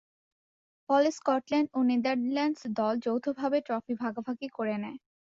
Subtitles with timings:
[0.89, 4.97] ফলে স্কটল্যান্ড ও নেদারল্যান্ডস দল যৌথভাবে ট্রফি ভাগাভাগি করে নেয়।